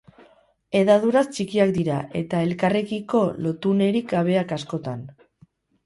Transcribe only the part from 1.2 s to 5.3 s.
txikiak dira eta elkarrekiko lotunerik gabeak askotan.